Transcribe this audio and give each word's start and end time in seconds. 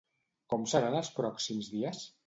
Com 0.53 0.65
seran 0.73 0.97
els 1.03 1.13
pròxims 1.21 1.73
dies? 1.79 2.05